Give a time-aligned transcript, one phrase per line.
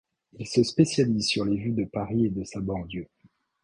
[0.39, 3.07] Il se spécialise sur les vues de Paris et de sa banlieue.